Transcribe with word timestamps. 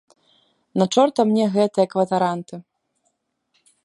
На 0.81 0.85
чорта 0.95 1.21
мне 1.31 1.45
гэтыя 1.57 1.85
кватаранты? 1.93 2.55